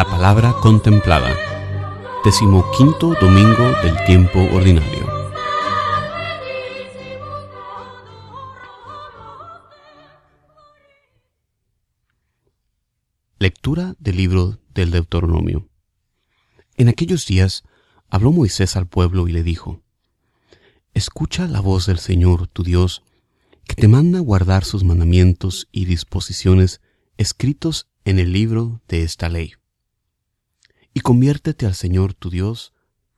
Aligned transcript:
La 0.00 0.06
palabra 0.06 0.54
contemplada. 0.62 1.36
Decimoquinto 2.24 3.12
domingo 3.20 3.70
del 3.82 4.02
tiempo 4.06 4.40
ordinario. 4.50 5.06
Lectura 13.38 13.94
del 13.98 14.16
libro 14.16 14.58
del 14.72 14.90
Deuteronomio. 14.90 15.68
En 16.78 16.88
aquellos 16.88 17.26
días 17.26 17.64
habló 18.08 18.32
Moisés 18.32 18.76
al 18.76 18.86
pueblo 18.86 19.28
y 19.28 19.32
le 19.32 19.42
dijo, 19.42 19.82
Escucha 20.94 21.46
la 21.46 21.60
voz 21.60 21.84
del 21.84 21.98
Señor 21.98 22.46
tu 22.46 22.62
Dios, 22.62 23.02
que 23.66 23.74
te 23.74 23.86
manda 23.86 24.20
guardar 24.20 24.64
sus 24.64 24.82
mandamientos 24.82 25.68
y 25.70 25.84
disposiciones 25.84 26.80
escritos 27.18 27.90
en 28.06 28.18
el 28.18 28.32
libro 28.32 28.80
de 28.88 29.02
esta 29.02 29.28
ley. 29.28 29.59
Y 30.92 31.00
conviértete 31.00 31.66
al 31.66 31.74
Señor 31.74 32.14
tu 32.14 32.30
Dios 32.30 32.72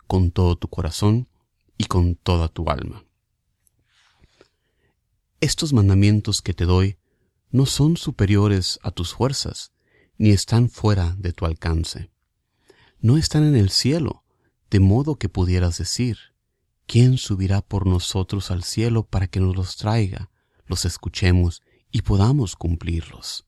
con 0.07 0.31
todo 0.31 0.57
tu 0.57 0.69
corazón 0.69 1.29
y 1.79 1.85
con 1.85 2.17
toda 2.17 2.49
tu 2.49 2.69
alma. 2.69 3.05
Estos 5.41 5.73
mandamientos 5.73 6.43
que 6.43 6.55
te 6.55 6.67
doy 6.67 6.99
no 7.51 7.67
son 7.67 7.97
superiores 7.97 8.79
a 8.83 8.91
tus 8.91 9.15
fuerzas, 9.15 9.73
ni 10.17 10.31
están 10.31 10.71
fuera 10.71 11.17
de 11.19 11.33
tu 11.33 11.47
alcance. 11.47 12.11
No 13.01 13.17
están 13.17 13.45
en 13.45 13.57
el 13.57 13.71
cielo, 13.71 14.25
de 14.71 14.81
modo 14.81 15.17
que 15.17 15.29
pudieras 15.29 15.79
decir, 15.79 16.19
¿quién 16.87 17.19
subirá 17.19 17.61
por 17.61 17.87
nosotros 17.87 18.51
al 18.51 18.63
cielo 18.63 19.05
para 19.05 19.27
que 19.27 19.41
nos 19.41 19.57
los 19.57 19.77
traiga, 19.77 20.31
los 20.67 20.85
escuchemos 20.85 21.63
y 21.91 22.03
podamos 22.03 22.55
cumplirlos? 22.55 23.47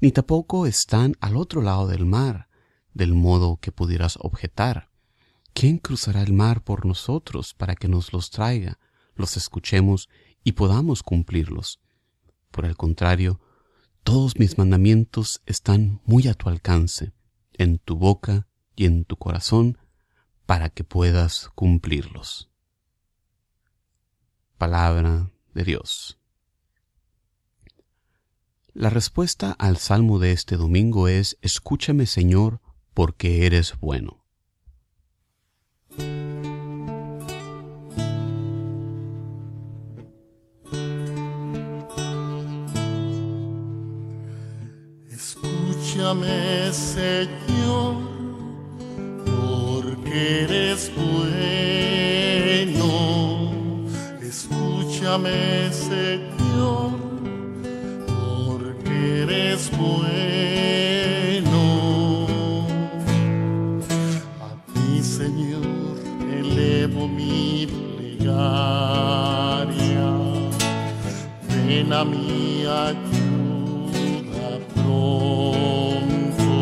Ni 0.00 0.10
tampoco 0.10 0.66
están 0.66 1.16
al 1.20 1.36
otro 1.36 1.62
lado 1.62 1.86
del 1.86 2.06
mar, 2.06 2.48
del 2.94 3.12
modo 3.12 3.58
que 3.60 3.72
pudieras 3.72 4.18
objetar. 4.20 4.90
¿Quién 5.52 5.78
cruzará 5.78 6.22
el 6.22 6.32
mar 6.32 6.62
por 6.62 6.86
nosotros 6.86 7.54
para 7.54 7.74
que 7.74 7.88
nos 7.88 8.12
los 8.12 8.30
traiga, 8.30 8.78
los 9.14 9.36
escuchemos 9.36 10.08
y 10.42 10.52
podamos 10.52 11.02
cumplirlos? 11.02 11.80
Por 12.50 12.64
el 12.64 12.76
contrario, 12.76 13.40
todos 14.02 14.38
mis 14.38 14.58
mandamientos 14.58 15.42
están 15.46 16.00
muy 16.04 16.28
a 16.28 16.34
tu 16.34 16.48
alcance, 16.48 17.12
en 17.52 17.78
tu 17.78 17.96
boca 17.96 18.46
y 18.76 18.86
en 18.86 19.04
tu 19.04 19.16
corazón, 19.16 19.78
para 20.46 20.70
que 20.70 20.84
puedas 20.84 21.50
cumplirlos. 21.54 22.50
Palabra 24.58 25.30
de 25.54 25.64
Dios. 25.64 26.18
La 28.72 28.90
respuesta 28.90 29.52
al 29.52 29.76
salmo 29.76 30.18
de 30.18 30.32
este 30.32 30.56
domingo 30.56 31.06
es, 31.08 31.38
Escúchame 31.42 32.06
Señor, 32.06 32.60
porque 32.94 33.44
eres 33.46 33.74
bueno. 33.80 34.24
Escúchame 45.10 46.72
Señor, 46.72 47.96
porque 49.26 50.44
eres 50.44 50.90
bueno. 50.96 51.28
Escúchame 54.22 55.72
Señor, 55.72 56.92
porque 58.06 59.22
eres 59.22 59.70
bueno. 59.76 60.33
Ven 71.84 71.92
a 71.92 72.02
mi 72.04 72.64
ayuda 72.64 74.48
pronto. 74.74 76.54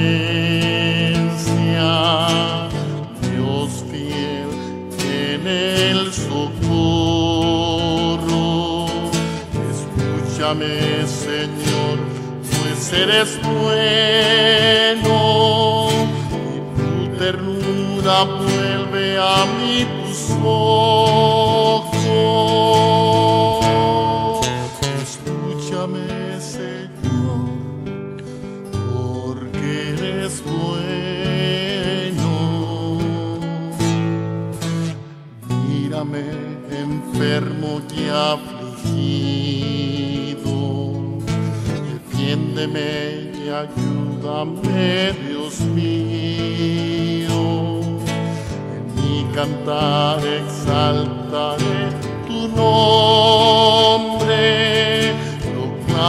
Dios 3.22 3.70
fiel 3.92 4.50
en 5.08 5.42
el 5.46 6.00
socorro. 6.12 6.88
Escúchame, 9.70 10.74
Señor, 11.06 11.98
pues 12.42 12.80
eres 12.92 13.30
bueno 13.44 15.16
y 16.44 16.58
tu 16.76 16.90
ternura 17.18 18.24
vuelve 18.24 19.18
a 19.20 19.46
mí 19.60 20.07
tus 20.38 20.97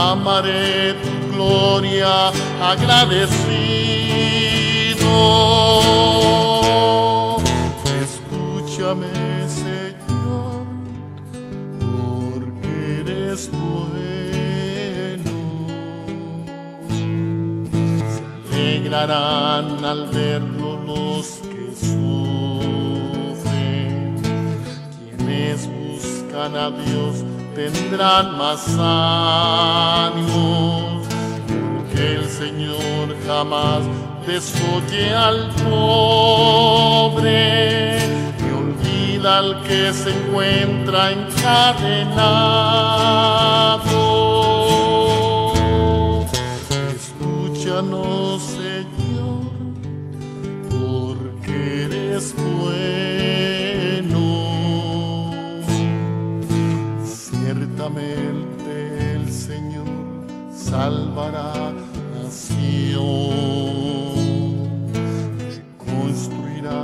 proclamaré 0.09 0.95
tu 0.95 1.11
gloria 1.33 2.33
agradecido. 2.63 3.37
Escúchame, 8.03 9.09
Señor, 9.49 10.67
porque 11.79 12.73
eres 13.01 13.51
bueno. 13.51 15.33
Se 18.15 18.23
alegrarán 18.57 19.85
al 19.85 20.07
verlo 20.09 20.71
los 20.87 21.27
que 21.51 21.65
sufren. 21.87 22.97
Quienes 25.17 25.69
buscan 25.69 26.57
a 26.57 26.71
Dios 26.71 27.28
tendrán 27.59 28.39
más 28.39 28.63
ánimos, 28.79 30.39
porque 31.49 32.15
el 32.15 32.29
Señor 32.29 33.17
jamás 33.27 33.83
desoye 34.25 35.13
al 35.13 35.51
pobre 35.69 37.19
y 38.39 38.51
olvida 38.63 39.39
al 39.39 39.61
que 39.65 39.93
se 39.93 40.11
encuentra 40.11 41.11
encadenado. 41.11 42.19
Salvará 60.71 61.73
nación, 62.15 63.01
reconstruirá 65.57 66.83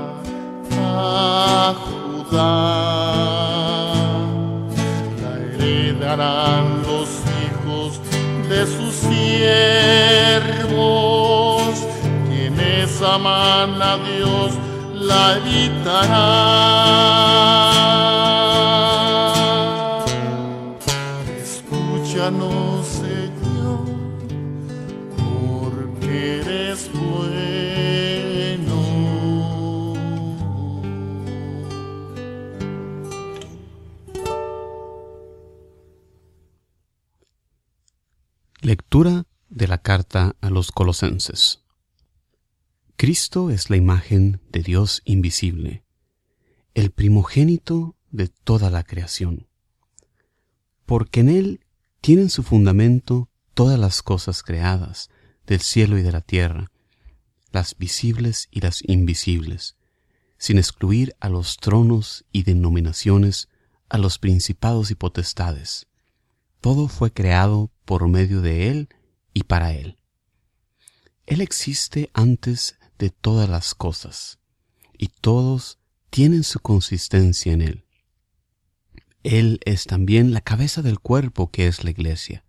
a 0.73 1.75
Judá, 1.85 2.47
la 5.21 5.33
heredarán 5.53 6.65
los 6.89 7.09
hijos 7.45 7.91
de 8.49 8.61
sus 8.67 8.95
siervos, 8.95 10.53
quienes 12.29 12.91
aman 13.03 13.83
a 13.83 13.99
Dios 13.99 14.51
la 14.95 15.21
habitarán. 15.35 16.65
A 40.15 40.51
los 40.51 40.71
colosenses. 40.71 41.61
Cristo 42.97 43.51
es 43.51 43.71
la 43.71 43.77
imagen 43.77 44.41
de 44.51 44.63
Dios 44.63 45.03
invisible, 45.05 45.85
el 46.75 46.91
primogénito 46.93 47.97
de 48.11 48.29
toda 48.29 48.71
la 48.71 48.85
creación, 48.85 49.49
porque 50.87 51.21
en 51.21 51.29
Él 51.29 51.61
tienen 52.01 52.31
su 52.31 52.43
fundamento 52.43 53.29
todas 53.55 53.79
las 53.79 54.03
cosas 54.03 54.43
creadas, 54.43 55.11
del 55.47 55.61
cielo 55.61 55.99
y 55.99 56.03
de 56.03 56.13
la 56.13 56.21
tierra, 56.21 56.71
las 57.51 57.77
visibles 57.77 58.49
y 58.51 58.61
las 58.61 58.83
invisibles, 58.87 59.77
sin 60.39 60.59
excluir 60.59 61.15
a 61.21 61.29
los 61.29 61.57
tronos 61.57 62.25
y 62.33 62.45
denominaciones, 62.45 63.49
a 63.89 63.99
los 63.99 64.19
principados 64.19 64.91
y 64.91 64.95
potestades. 64.95 65.87
Todo 66.61 66.89
fue 66.89 67.13
creado 67.13 67.71
por 67.85 68.09
medio 68.09 68.41
de 68.41 68.71
Él 68.71 68.89
y 69.35 69.43
para 69.45 69.73
Él. 69.73 69.99
Él 71.27 71.41
existe 71.41 72.11
antes 72.13 72.79
de 72.99 73.11
todas 73.11 73.49
las 73.49 73.75
cosas, 73.75 74.39
y 74.97 75.09
todos 75.09 75.79
tienen 76.11 76.45
su 76.45 76.61
consistencia 76.61 77.53
en 77.53 77.63
Él. 77.63 77.85
Él 79.23 79.59
es 79.65 79.85
también 79.85 80.33
la 80.33 80.43
cabeza 80.43 80.83
del 80.83 81.01
cuerpo 81.01 81.51
que 81.51 81.67
es 81.67 81.83
la 81.83 81.91
iglesia. 81.91 82.45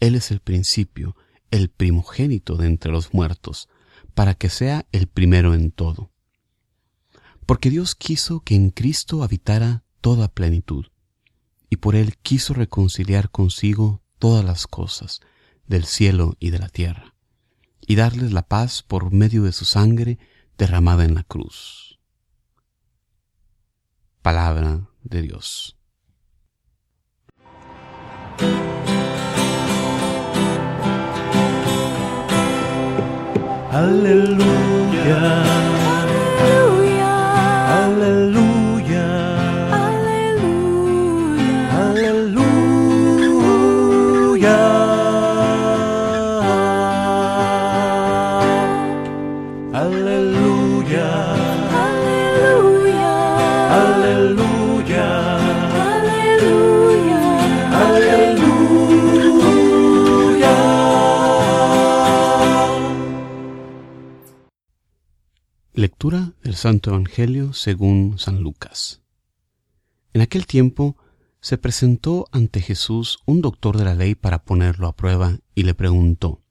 Él 0.00 0.14
es 0.14 0.30
el 0.30 0.40
principio, 0.40 1.16
el 1.50 1.68
primogénito 1.68 2.56
de 2.56 2.66
entre 2.66 2.90
los 2.90 3.12
muertos, 3.12 3.68
para 4.14 4.34
que 4.34 4.48
sea 4.48 4.86
el 4.90 5.06
primero 5.06 5.54
en 5.54 5.70
todo. 5.70 6.10
Porque 7.44 7.70
Dios 7.70 7.94
quiso 7.94 8.40
que 8.40 8.54
en 8.54 8.70
Cristo 8.70 9.22
habitara 9.22 9.84
toda 10.00 10.28
plenitud, 10.28 10.86
y 11.68 11.76
por 11.76 11.94
Él 11.94 12.16
quiso 12.16 12.54
reconciliar 12.54 13.30
consigo 13.30 14.02
todas 14.18 14.44
las 14.44 14.66
cosas, 14.66 15.20
del 15.66 15.84
cielo 15.84 16.36
y 16.40 16.50
de 16.50 16.58
la 16.58 16.68
tierra, 16.68 17.14
y 17.88 17.96
darles 17.96 18.32
la 18.32 18.42
paz 18.42 18.82
por 18.82 19.12
medio 19.12 19.42
de 19.44 19.52
su 19.52 19.64
sangre 19.64 20.18
derramada 20.58 21.04
en 21.04 21.14
la 21.14 21.24
cruz. 21.24 21.98
Palabra 24.20 24.90
de 25.02 25.22
Dios. 25.22 25.74
Aleluya. 33.72 35.47
Lectura 65.78 66.32
del 66.42 66.56
Santo 66.56 66.90
Evangelio 66.90 67.52
según 67.52 68.18
San 68.18 68.40
Lucas. 68.42 69.00
En 70.12 70.22
aquel 70.22 70.44
tiempo 70.44 70.96
se 71.40 71.56
presentó 71.56 72.26
ante 72.32 72.60
Jesús 72.60 73.20
un 73.26 73.42
doctor 73.42 73.76
de 73.76 73.84
la 73.84 73.94
ley 73.94 74.16
para 74.16 74.42
ponerlo 74.42 74.88
a 74.88 74.96
prueba 74.96 75.38
y 75.54 75.62
le 75.62 75.74
preguntó, 75.74 76.42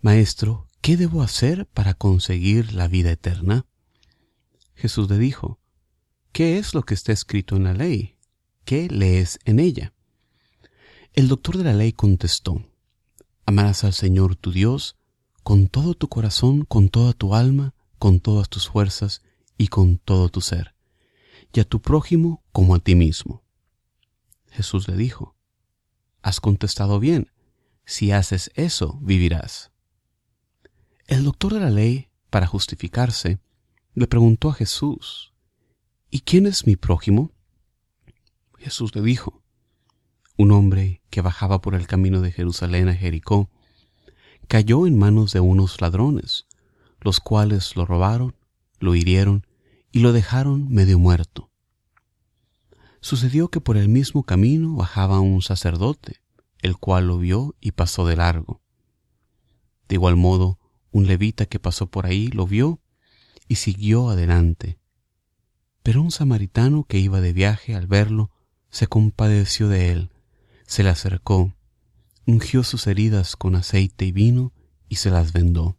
Maestro, 0.00 0.66
¿qué 0.80 0.96
debo 0.96 1.20
hacer 1.20 1.66
para 1.66 1.92
conseguir 1.92 2.72
la 2.72 2.88
vida 2.88 3.10
eterna? 3.10 3.66
Jesús 4.74 5.10
le 5.10 5.18
dijo, 5.18 5.60
¿qué 6.32 6.56
es 6.56 6.72
lo 6.72 6.84
que 6.84 6.94
está 6.94 7.12
escrito 7.12 7.56
en 7.56 7.64
la 7.64 7.74
ley? 7.74 8.16
¿Qué 8.64 8.88
lees 8.88 9.38
en 9.44 9.60
ella? 9.60 9.92
El 11.12 11.28
doctor 11.28 11.58
de 11.58 11.64
la 11.64 11.74
ley 11.74 11.92
contestó, 11.92 12.64
Amarás 13.44 13.84
al 13.84 13.92
Señor 13.92 14.36
tu 14.36 14.52
Dios 14.52 14.96
con 15.42 15.66
todo 15.68 15.92
tu 15.92 16.08
corazón, 16.08 16.64
con 16.64 16.88
toda 16.88 17.12
tu 17.12 17.34
alma, 17.34 17.74
con 18.06 18.20
todas 18.20 18.48
tus 18.48 18.68
fuerzas 18.68 19.20
y 19.58 19.66
con 19.66 19.98
todo 19.98 20.28
tu 20.28 20.40
ser, 20.40 20.76
y 21.52 21.58
a 21.58 21.64
tu 21.64 21.82
prójimo 21.82 22.44
como 22.52 22.76
a 22.76 22.78
ti 22.78 22.94
mismo. 22.94 23.42
Jesús 24.48 24.86
le 24.86 24.96
dijo, 24.96 25.34
Has 26.22 26.38
contestado 26.38 27.00
bien, 27.00 27.32
si 27.84 28.12
haces 28.12 28.52
eso 28.54 29.00
vivirás. 29.02 29.72
El 31.08 31.24
doctor 31.24 31.54
de 31.54 31.58
la 31.58 31.70
ley, 31.70 32.08
para 32.30 32.46
justificarse, 32.46 33.40
le 33.94 34.06
preguntó 34.06 34.50
a 34.50 34.54
Jesús, 34.54 35.34
¿Y 36.08 36.20
quién 36.20 36.46
es 36.46 36.64
mi 36.64 36.76
prójimo? 36.76 37.32
Jesús 38.56 38.94
le 38.94 39.02
dijo, 39.02 39.42
un 40.36 40.52
hombre 40.52 41.02
que 41.10 41.22
bajaba 41.22 41.60
por 41.60 41.74
el 41.74 41.88
camino 41.88 42.20
de 42.20 42.30
Jerusalén 42.30 42.88
a 42.88 42.94
Jericó, 42.94 43.50
cayó 44.46 44.86
en 44.86 44.96
manos 44.96 45.32
de 45.32 45.40
unos 45.40 45.80
ladrones, 45.80 46.46
los 47.06 47.20
cuales 47.20 47.76
lo 47.76 47.86
robaron, 47.86 48.34
lo 48.80 48.96
hirieron 48.96 49.46
y 49.92 50.00
lo 50.00 50.12
dejaron 50.12 50.68
medio 50.68 50.98
muerto. 50.98 51.52
Sucedió 53.00 53.48
que 53.48 53.60
por 53.60 53.76
el 53.76 53.88
mismo 53.88 54.24
camino 54.24 54.74
bajaba 54.74 55.20
un 55.20 55.40
sacerdote, 55.40 56.20
el 56.62 56.76
cual 56.76 57.06
lo 57.06 57.18
vio 57.18 57.54
y 57.60 57.70
pasó 57.70 58.08
de 58.08 58.16
largo. 58.16 58.60
De 59.88 59.94
igual 59.94 60.16
modo, 60.16 60.58
un 60.90 61.06
levita 61.06 61.46
que 61.46 61.60
pasó 61.60 61.86
por 61.86 62.06
ahí 62.06 62.26
lo 62.26 62.44
vio 62.44 62.80
y 63.46 63.54
siguió 63.54 64.10
adelante. 64.10 64.80
Pero 65.84 66.02
un 66.02 66.10
samaritano 66.10 66.82
que 66.88 66.98
iba 66.98 67.20
de 67.20 67.32
viaje 67.32 67.76
al 67.76 67.86
verlo 67.86 68.32
se 68.68 68.88
compadeció 68.88 69.68
de 69.68 69.92
él, 69.92 70.10
se 70.66 70.82
le 70.82 70.88
acercó, 70.88 71.54
ungió 72.26 72.64
sus 72.64 72.88
heridas 72.88 73.36
con 73.36 73.54
aceite 73.54 74.06
y 74.06 74.10
vino 74.10 74.52
y 74.88 74.96
se 74.96 75.10
las 75.10 75.32
vendó. 75.32 75.78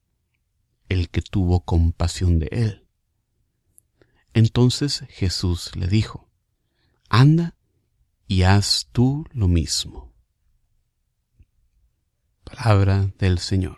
el 0.91 1.09
que 1.09 1.21
tuvo 1.21 1.61
compasión 1.61 2.37
de 2.37 2.49
él. 2.51 2.85
Entonces 4.33 5.05
Jesús 5.09 5.73
le 5.77 5.87
dijo, 5.87 6.29
Anda 7.07 7.55
y 8.27 8.43
haz 8.43 8.89
tú 8.91 9.25
lo 9.31 9.47
mismo. 9.47 10.13
Palabra 12.43 13.13
del 13.19 13.39
Señor. 13.39 13.77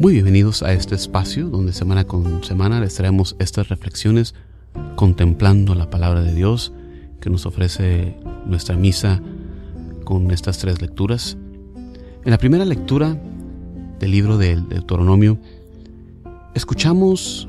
Muy 0.00 0.12
bienvenidos 0.12 0.62
a 0.62 0.72
este 0.74 0.94
espacio 0.94 1.48
donde 1.48 1.72
semana 1.72 2.04
con 2.04 2.44
semana 2.44 2.78
les 2.78 2.94
traemos 2.94 3.34
estas 3.40 3.68
reflexiones 3.68 4.32
contemplando 4.94 5.74
la 5.74 5.90
palabra 5.90 6.22
de 6.22 6.34
Dios 6.34 6.72
que 7.20 7.30
nos 7.30 7.46
ofrece 7.46 8.16
nuestra 8.46 8.76
misa 8.76 9.20
con 10.04 10.30
estas 10.30 10.58
tres 10.58 10.80
lecturas. 10.80 11.36
En 12.24 12.30
la 12.30 12.38
primera 12.38 12.64
lectura 12.64 13.20
del 13.98 14.12
libro 14.12 14.38
del 14.38 14.68
Deuteronomio 14.68 15.36
escuchamos 16.54 17.48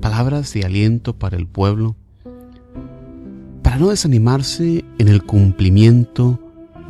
palabras 0.00 0.52
de 0.52 0.64
aliento 0.64 1.18
para 1.18 1.36
el 1.36 1.48
pueblo 1.48 1.96
para 3.64 3.76
no 3.78 3.88
desanimarse 3.88 4.84
en 4.98 5.08
el 5.08 5.24
cumplimiento 5.24 6.38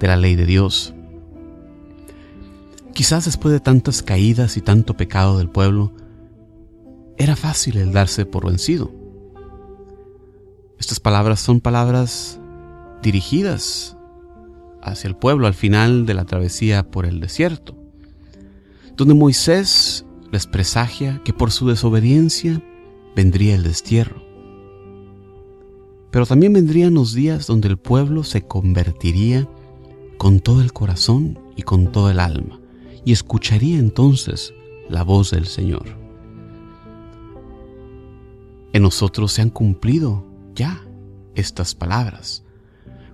de 0.00 0.07
la 0.07 0.19
ley 0.19 0.37
de 0.37 0.45
Dios 0.45 0.93
Quizás 2.99 3.26
después 3.26 3.52
de 3.52 3.61
tantas 3.61 4.02
caídas 4.02 4.57
y 4.57 4.61
tanto 4.61 4.97
pecado 4.97 5.38
del 5.38 5.49
pueblo, 5.49 5.93
era 7.17 7.37
fácil 7.37 7.76
el 7.76 7.93
darse 7.93 8.26
por 8.26 8.45
vencido. 8.45 8.93
Estas 10.81 10.99
palabras 10.99 11.38
son 11.38 11.61
palabras 11.61 12.40
dirigidas 13.00 13.97
hacia 14.83 15.07
el 15.07 15.14
pueblo 15.14 15.47
al 15.47 15.55
final 15.55 16.07
de 16.07 16.14
la 16.14 16.25
travesía 16.25 16.90
por 16.90 17.07
el 17.07 17.21
desierto. 17.21 17.76
donde 18.97 19.14
Moisés 19.14 20.05
les 20.33 20.49
presagia 20.49 21.23
que 21.25 21.33
por 21.33 21.52
su 21.52 21.69
desobediencia 21.69 22.61
vendría 23.14 23.55
el 23.55 23.62
destierro. 23.62 24.25
Pero 26.11 26.26
también 26.26 26.52
vendrían 26.52 26.95
los 26.95 27.14
días 27.14 27.47
donde 27.47 27.69
el 27.69 27.78
pueblo 27.78 28.25
se 28.25 28.43
convertiría 28.43 29.49
con 30.17 30.40
todo 30.40 30.62
el 30.62 30.73
corazón 30.73 31.38
y 31.55 31.62
con 31.62 31.93
todo 31.93 32.11
el 32.11 32.19
alma, 32.19 32.59
y 33.05 33.12
escucharía 33.12 33.78
entonces 33.78 34.52
la 34.88 35.02
voz 35.02 35.31
del 35.31 35.47
Señor. 35.47 35.87
En 38.73 38.83
nosotros 38.83 39.33
se 39.33 39.43
han 39.43 39.50
cumplido 39.50 40.25
ya 40.55 40.83
estas 41.35 41.75
palabras, 41.75 42.45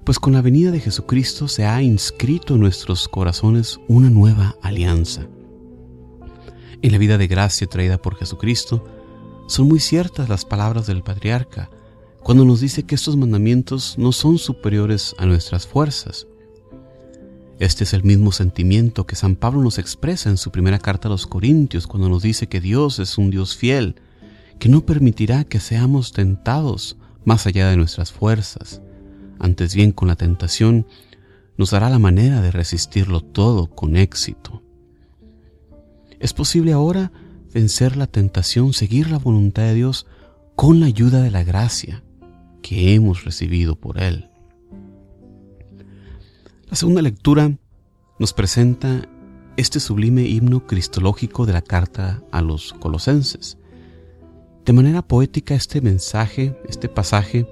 pues 0.05 0.19
con 0.19 0.33
la 0.33 0.43
venida 0.43 0.71
de 0.71 0.81
Jesucristo 0.81 1.49
se 1.49 1.65
ha 1.65 1.81
inscrito 1.83 2.55
en 2.55 2.61
nuestros 2.61 3.09
corazones 3.09 3.81
una 3.89 4.11
nueva 4.11 4.57
alianza. 4.63 5.27
En 6.83 6.93
la 6.93 6.99
vida 6.99 7.17
de 7.17 7.27
gracia 7.27 7.67
traída 7.67 7.97
por 7.97 8.17
Jesucristo, 8.17 8.85
son 9.47 9.69
muy 9.69 9.81
ciertas 9.81 10.29
las 10.29 10.45
palabras 10.45 10.87
del 10.87 11.03
patriarca 11.03 11.71
cuando 12.23 12.45
nos 12.45 12.61
dice 12.61 12.85
que 12.85 12.95
estos 12.95 13.17
mandamientos 13.17 13.97
no 13.99 14.13
son 14.13 14.39
superiores 14.39 15.15
a 15.19 15.27
nuestras 15.27 15.67
fuerzas. 15.67 16.27
Este 17.65 17.85
es 17.85 17.95
el 17.95 18.05
mismo 18.05 18.31
sentimiento 18.31 19.07
que 19.07 19.17
San 19.17 19.37
Pablo 19.37 19.63
nos 19.63 19.79
expresa 19.79 20.29
en 20.29 20.37
su 20.37 20.51
primera 20.51 20.79
carta 20.79 21.09
a 21.09 21.11
los 21.11 21.27
Corintios 21.27 21.87
cuando 21.87 22.11
nos 22.11 22.23
dice 22.23 22.47
que 22.47 22.61
Dios 22.61 22.99
es 22.99 23.17
un 23.17 23.31
Dios 23.31 23.57
fiel, 23.57 23.95
que 24.59 24.69
no 24.69 24.85
permitirá 24.85 25.45
que 25.45 25.61
seamos 25.61 26.13
tentados 26.13 26.99
más 27.25 27.47
allá 27.47 27.71
de 27.71 27.79
nuestras 27.79 28.13
fuerzas. 28.13 28.83
Antes 29.39 29.75
bien, 29.75 29.93
con 29.93 30.09
la 30.09 30.17
tentación, 30.17 30.87
nos 31.57 31.71
dará 31.71 31.89
la 31.89 31.99
manera 31.99 32.43
de 32.43 32.51
resistirlo 32.51 33.23
todo 33.23 33.69
con 33.69 33.97
éxito. 33.97 34.63
Es 36.21 36.35
posible 36.35 36.75
ahora 36.75 37.13
vencer 37.55 37.97
la 37.97 38.09
tentación, 38.09 38.75
seguir 38.75 39.11
la 39.11 39.17
voluntad 39.17 39.63
de 39.63 39.73
Dios 39.73 40.07
con 40.55 40.81
la 40.81 40.87
ayuda 40.87 41.23
de 41.23 41.31
la 41.31 41.45
gracia 41.45 42.05
que 42.61 42.93
hemos 42.93 43.25
recibido 43.25 43.75
por 43.75 44.03
Él. 44.03 44.29
La 46.71 46.77
segunda 46.77 47.03
lectura 47.03 47.57
nos 48.19 48.33
presenta 48.33 49.07
este 49.57 49.81
sublime 49.81 50.23
himno 50.23 50.67
cristológico 50.67 51.47
de 51.47 51.53
la 51.53 51.63
carta 51.63 52.23
a 52.33 52.41
los 52.41 52.73
colosenses. 52.73 53.59
De 54.65 54.73
manera 54.73 55.03
poética 55.03 55.55
este 55.55 55.83
mensaje, 55.83 56.59
este 56.67 56.89
pasaje, 56.89 57.47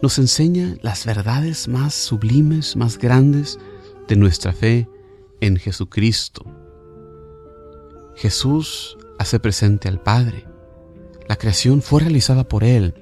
nos 0.00 0.18
enseña 0.18 0.76
las 0.82 1.04
verdades 1.04 1.66
más 1.66 1.94
sublimes, 1.94 2.76
más 2.76 2.96
grandes 2.96 3.58
de 4.06 4.14
nuestra 4.14 4.52
fe 4.52 4.88
en 5.40 5.56
Jesucristo. 5.56 6.46
Jesús 8.14 8.96
hace 9.18 9.40
presente 9.40 9.88
al 9.88 10.00
Padre. 10.00 10.46
La 11.28 11.36
creación 11.36 11.82
fue 11.82 12.02
realizada 12.02 12.44
por 12.44 12.62
Él. 12.62 12.94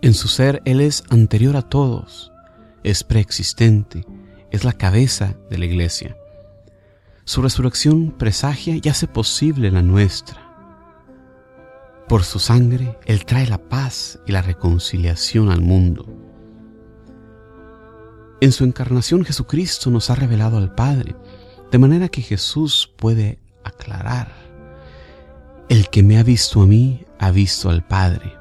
En 0.00 0.14
su 0.14 0.28
ser 0.28 0.62
Él 0.64 0.80
es 0.80 1.04
anterior 1.10 1.56
a 1.56 1.62
todos, 1.62 2.32
es 2.82 3.04
preexistente, 3.04 4.04
es 4.50 4.64
la 4.64 4.72
cabeza 4.72 5.36
de 5.50 5.58
la 5.58 5.66
iglesia. 5.66 6.16
Su 7.24 7.42
resurrección 7.42 8.12
presagia 8.12 8.78
y 8.82 8.88
hace 8.88 9.06
posible 9.06 9.70
la 9.70 9.82
nuestra. 9.82 10.50
Por 12.08 12.24
su 12.24 12.38
sangre, 12.38 12.98
Él 13.06 13.24
trae 13.24 13.46
la 13.46 13.58
paz 13.58 14.18
y 14.26 14.32
la 14.32 14.42
reconciliación 14.42 15.50
al 15.50 15.60
mundo. 15.60 16.06
En 18.40 18.52
su 18.52 18.64
encarnación 18.64 19.24
Jesucristo 19.24 19.90
nos 19.90 20.10
ha 20.10 20.14
revelado 20.14 20.56
al 20.56 20.74
Padre, 20.74 21.14
de 21.70 21.78
manera 21.78 22.08
que 22.08 22.22
Jesús 22.22 22.92
puede 22.96 23.38
aclarar. 23.62 24.32
El 25.68 25.88
que 25.88 26.02
me 26.02 26.18
ha 26.18 26.24
visto 26.24 26.62
a 26.62 26.66
mí, 26.66 27.04
ha 27.18 27.30
visto 27.30 27.70
al 27.70 27.86
Padre, 27.86 28.34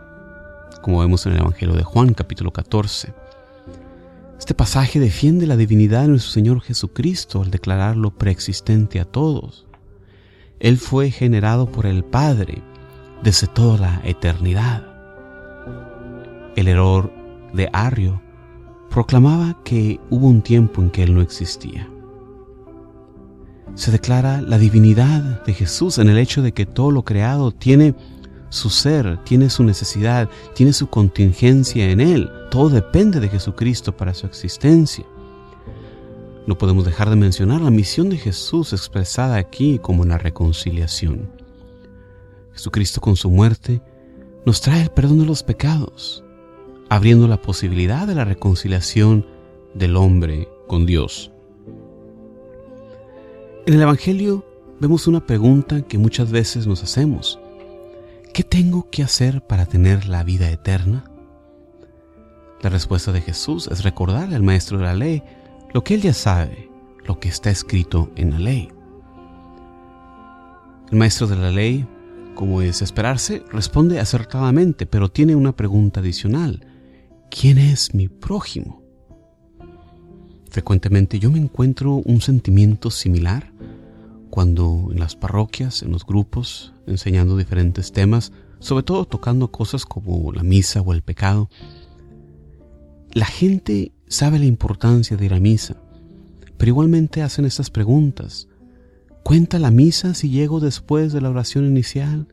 como 0.81 1.01
vemos 1.01 1.25
en 1.25 1.33
el 1.33 1.39
Evangelio 1.39 1.75
de 1.75 1.83
Juan 1.83 2.13
capítulo 2.13 2.51
14. 2.51 3.13
Este 4.39 4.53
pasaje 4.53 5.01
defiende 5.01 5.45
la 5.45 5.57
divinidad 5.57 6.03
de 6.03 6.07
nuestro 6.07 6.31
Señor 6.31 6.61
Jesucristo 6.61 7.41
al 7.41 7.51
declararlo 7.51 8.11
preexistente 8.11 9.01
a 9.01 9.05
todos. 9.05 9.67
Él 10.61 10.77
fue 10.77 11.11
generado 11.11 11.69
por 11.69 11.85
el 11.85 12.05
Padre 12.05 12.63
desde 13.21 13.47
toda 13.47 13.77
la 13.77 14.01
eternidad. 14.05 14.87
El 16.55 16.69
error 16.69 17.11
de 17.53 17.69
Arrio 17.73 18.21
proclamaba 18.89 19.61
que 19.65 19.99
hubo 20.09 20.27
un 20.27 20.41
tiempo 20.41 20.81
en 20.81 20.89
que 20.89 21.03
Él 21.03 21.13
no 21.13 21.21
existía. 21.21 21.89
Se 23.75 23.91
declara 23.91 24.41
la 24.41 24.57
divinidad 24.57 25.43
de 25.43 25.53
Jesús 25.53 25.97
en 25.97 26.07
el 26.07 26.17
hecho 26.17 26.41
de 26.41 26.53
que 26.53 26.65
todo 26.65 26.91
lo 26.91 27.03
creado 27.03 27.51
tiene 27.51 27.93
su 28.49 28.69
ser, 28.69 29.17
tiene 29.23 29.49
su 29.49 29.63
necesidad, 29.63 30.29
tiene 30.53 30.73
su 30.73 30.87
contingencia 30.87 31.89
en 31.89 32.01
Él. 32.01 32.29
Todo 32.49 32.69
depende 32.69 33.19
de 33.19 33.29
Jesucristo 33.29 33.95
para 33.95 34.13
su 34.13 34.25
existencia. 34.25 35.05
No 36.47 36.57
podemos 36.57 36.83
dejar 36.83 37.09
de 37.09 37.15
mencionar 37.15 37.61
la 37.61 37.69
misión 37.69 38.09
de 38.09 38.17
Jesús 38.17 38.73
expresada 38.73 39.35
aquí 39.37 39.77
como 39.77 40.03
la 40.03 40.17
reconciliación. 40.17 41.31
Jesucristo 42.53 43.01
con 43.01 43.15
su 43.15 43.29
muerte 43.29 43.81
nos 44.45 44.61
trae 44.61 44.81
el 44.81 44.89
perdón 44.89 45.19
de 45.19 45.25
los 45.25 45.43
pecados, 45.43 46.23
abriendo 46.89 47.27
la 47.27 47.41
posibilidad 47.41 48.07
de 48.07 48.15
la 48.15 48.25
reconciliación 48.25 49.27
del 49.75 49.95
hombre 49.95 50.49
con 50.67 50.87
Dios. 50.87 51.31
En 53.67 53.75
el 53.75 53.81
Evangelio 53.81 54.43
vemos 54.79 55.05
una 55.05 55.23
pregunta 55.23 55.83
que 55.83 55.99
muchas 55.99 56.31
veces 56.31 56.65
nos 56.65 56.81
hacemos. 56.81 57.39
¿Qué 58.33 58.43
tengo 58.43 58.89
que 58.89 59.03
hacer 59.03 59.41
para 59.41 59.65
tener 59.65 60.07
la 60.07 60.23
vida 60.23 60.49
eterna? 60.49 61.03
La 62.61 62.69
respuesta 62.69 63.11
de 63.11 63.21
Jesús 63.21 63.67
es 63.71 63.83
recordarle 63.83 64.35
al 64.35 64.43
maestro 64.43 64.77
de 64.77 64.85
la 64.85 64.93
ley 64.93 65.23
lo 65.73 65.83
que 65.83 65.95
él 65.95 66.01
ya 66.01 66.13
sabe, 66.13 66.69
lo 67.05 67.19
que 67.19 67.29
está 67.29 67.49
escrito 67.49 68.11
en 68.15 68.31
la 68.31 68.39
ley. 68.39 68.69
El 70.91 70.97
maestro 70.97 71.27
de 71.27 71.35
la 71.35 71.51
ley, 71.51 71.87
como 72.35 72.61
es 72.61 72.81
esperarse, 72.81 73.43
responde 73.51 73.99
acertadamente, 73.99 74.85
pero 74.85 75.09
tiene 75.09 75.35
una 75.35 75.55
pregunta 75.55 75.99
adicional. 75.99 76.65
¿Quién 77.29 77.57
es 77.57 77.93
mi 77.93 78.07
prójimo? 78.07 78.83
Frecuentemente 80.49 81.19
yo 81.19 81.31
me 81.31 81.39
encuentro 81.39 81.95
un 81.95 82.21
sentimiento 82.21 82.89
similar 82.89 83.51
cuando 84.29 84.89
en 84.91 84.99
las 84.99 85.15
parroquias, 85.15 85.81
en 85.83 85.91
los 85.91 86.05
grupos, 86.05 86.73
enseñando 86.87 87.37
diferentes 87.37 87.91
temas, 87.91 88.31
sobre 88.59 88.83
todo 88.83 89.05
tocando 89.05 89.51
cosas 89.51 89.85
como 89.85 90.31
la 90.31 90.43
misa 90.43 90.81
o 90.81 90.93
el 90.93 91.01
pecado, 91.01 91.49
la 93.11 93.25
gente 93.25 93.91
sabe 94.07 94.39
la 94.39 94.45
importancia 94.45 95.17
de 95.17 95.25
ir 95.25 95.33
a 95.33 95.39
misa, 95.39 95.77
pero 96.57 96.69
igualmente 96.69 97.21
hacen 97.21 97.45
estas 97.45 97.69
preguntas. 97.69 98.47
¿Cuenta 99.23 99.59
la 99.59 99.71
misa 99.71 100.13
si 100.13 100.29
llego 100.29 100.59
después 100.59 101.13
de 101.13 101.21
la 101.21 101.29
oración 101.29 101.65
inicial? 101.65 102.27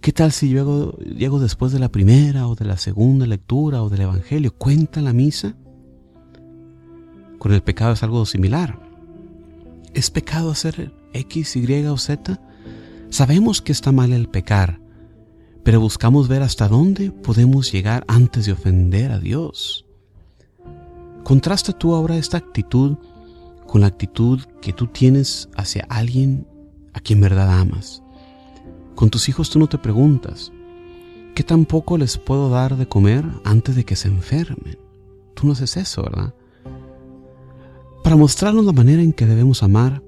¿Qué 0.00 0.12
tal 0.12 0.32
si 0.32 0.48
llego, 0.48 0.96
llego 0.98 1.40
después 1.40 1.72
de 1.72 1.78
la 1.78 1.90
primera 1.90 2.46
o 2.46 2.54
de 2.54 2.64
la 2.64 2.76
segunda 2.76 3.26
lectura 3.26 3.82
o 3.82 3.88
del 3.88 4.02
Evangelio? 4.02 4.54
¿Cuenta 4.54 5.00
la 5.00 5.12
misa? 5.12 5.56
Con 7.38 7.52
el 7.52 7.62
pecado 7.62 7.92
es 7.92 8.02
algo 8.02 8.24
similar. 8.26 8.78
¿Es 9.94 10.10
pecado 10.10 10.50
hacer 10.50 10.92
X, 11.14 11.56
Y 11.56 11.86
o 11.86 11.96
Z? 11.96 12.40
Sabemos 13.08 13.62
que 13.62 13.72
está 13.72 13.92
mal 13.92 14.12
el 14.12 14.28
pecar, 14.28 14.80
pero 15.62 15.80
buscamos 15.80 16.28
ver 16.28 16.42
hasta 16.42 16.68
dónde 16.68 17.10
podemos 17.10 17.72
llegar 17.72 18.04
antes 18.06 18.46
de 18.46 18.52
ofender 18.52 19.12
a 19.12 19.18
Dios. 19.18 19.86
Contrasta 21.22 21.72
tú 21.72 21.94
ahora 21.94 22.18
esta 22.18 22.36
actitud 22.36 22.98
con 23.66 23.80
la 23.80 23.86
actitud 23.86 24.42
que 24.60 24.72
tú 24.72 24.88
tienes 24.88 25.48
hacia 25.56 25.86
alguien 25.88 26.46
a 26.92 27.00
quien 27.00 27.20
verdad 27.20 27.58
amas. 27.58 28.02
Con 28.94 29.10
tus 29.10 29.28
hijos 29.28 29.50
tú 29.50 29.58
no 29.58 29.66
te 29.66 29.78
preguntas, 29.78 30.52
¿qué 31.34 31.42
tan 31.42 31.64
poco 31.64 31.98
les 31.98 32.18
puedo 32.18 32.50
dar 32.50 32.76
de 32.76 32.86
comer 32.86 33.24
antes 33.44 33.74
de 33.74 33.84
que 33.84 33.96
se 33.96 34.08
enfermen? 34.08 34.78
Tú 35.34 35.46
no 35.46 35.54
haces 35.54 35.76
eso, 35.76 36.02
¿verdad? 36.02 36.34
Para 38.04 38.16
mostrarnos 38.16 38.64
la 38.64 38.72
manera 38.72 39.02
en 39.02 39.12
que 39.12 39.26
debemos 39.26 39.62
amar, 39.62 40.02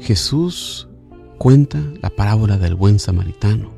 Jesús 0.00 0.88
cuenta 1.38 1.78
la 2.00 2.10
parábola 2.10 2.56
del 2.56 2.74
buen 2.74 2.98
samaritano, 2.98 3.70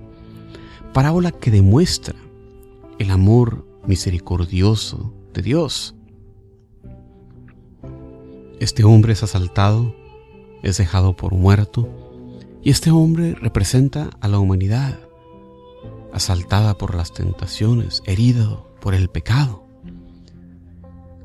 parábola 0.93 1.33
que 1.33 1.51
demuestra 1.51 2.15
el 2.99 3.11
amor 3.11 3.67
misericordioso 3.87 5.13
de 5.35 5.43
Dios. 5.43 5.95
Este 8.61 8.85
hombre 8.85 9.15
es 9.15 9.23
asaltado, 9.23 9.95
es 10.63 10.79
dejado 10.79 11.17
por 11.17 11.35
muerto, 11.35 11.89
y 12.63 12.71
este 12.71 12.93
hombre 12.93 13.35
representa 13.35 14.11
a 14.21 14.29
la 14.29 14.39
humanidad, 14.39 15.01
asaltada 16.13 16.79
por 16.79 16.95
las 16.95 17.13
tentaciones, 17.13 18.03
herido 18.07 18.73
por 18.81 18.95
el 18.95 19.09
pecado. 19.09 19.65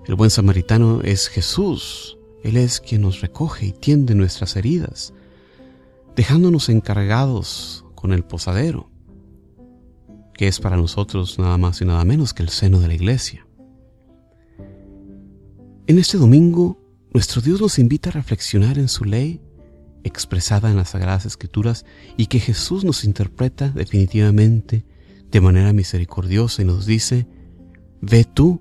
El 0.07 0.15
buen 0.15 0.31
samaritano 0.31 1.01
es 1.01 1.27
Jesús, 1.27 2.16
Él 2.47 2.55
es 2.55 2.79
quien 2.79 3.01
nos 3.01 3.19
recoge 3.19 3.65
y 3.65 3.71
tiende 3.73 4.15
nuestras 4.15 4.55
heridas. 4.55 5.13
dejándonos 6.15 6.69
encargados 6.69 7.85
con 7.93 8.11
el 8.11 8.23
posadero, 8.23 8.89
que 10.33 10.47
es 10.47 10.59
para 10.59 10.75
nosotros 10.75 11.37
nada 11.37 11.59
más 11.59 11.79
y 11.81 11.85
nada 11.85 12.03
menos 12.05 12.33
que 12.33 12.41
el 12.41 12.49
seno 12.49 12.79
de 12.79 12.87
la 12.87 12.95
iglesia. 12.95 13.45
En 15.85 15.99
este 15.99 16.17
domingo, 16.17 16.81
nuestro 17.13 17.39
Dios 17.41 17.61
nos 17.61 17.77
invita 17.77 18.09
a 18.09 18.13
reflexionar 18.13 18.79
en 18.79 18.87
su 18.87 19.05
ley 19.05 19.41
expresada 20.03 20.71
en 20.71 20.77
las 20.77 20.89
Sagradas 20.89 21.27
Escrituras 21.27 21.85
y 22.17 22.25
que 22.27 22.39
Jesús 22.39 22.83
nos 22.83 23.03
interpreta 23.03 23.69
definitivamente 23.69 24.85
de 25.29 25.41
manera 25.41 25.71
misericordiosa 25.71 26.63
y 26.63 26.65
nos 26.65 26.87
dice, 26.87 27.27
ve 28.01 28.23
tú 28.23 28.59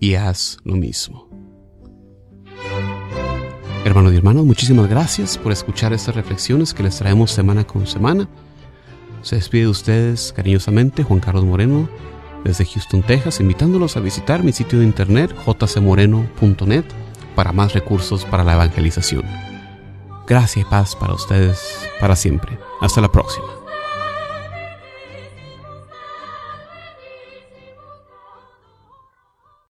y 0.00 0.14
haz 0.14 0.56
lo 0.64 0.74
mismo. 0.74 1.29
Hermanos 3.90 4.12
y 4.12 4.18
hermanos, 4.18 4.44
muchísimas 4.44 4.88
gracias 4.88 5.36
por 5.36 5.50
escuchar 5.50 5.92
estas 5.92 6.14
reflexiones 6.14 6.72
que 6.72 6.84
les 6.84 6.96
traemos 6.96 7.32
semana 7.32 7.66
con 7.66 7.88
semana. 7.88 8.28
Se 9.22 9.34
despide 9.34 9.62
de 9.62 9.68
ustedes 9.68 10.32
cariñosamente 10.32 11.02
Juan 11.02 11.18
Carlos 11.18 11.44
Moreno 11.44 11.88
desde 12.44 12.64
Houston, 12.66 13.02
Texas, 13.02 13.40
invitándolos 13.40 13.96
a 13.96 14.00
visitar 14.00 14.44
mi 14.44 14.52
sitio 14.52 14.78
de 14.78 14.84
internet 14.84 15.34
jcmoreno.net 15.44 16.84
para 17.34 17.50
más 17.50 17.72
recursos 17.72 18.24
para 18.24 18.44
la 18.44 18.52
evangelización. 18.52 19.24
Gracia 20.24 20.62
y 20.62 20.64
paz 20.66 20.94
para 20.94 21.14
ustedes 21.14 21.60
para 21.98 22.14
siempre. 22.14 22.56
Hasta 22.80 23.00
la 23.00 23.10
próxima. 23.10 23.59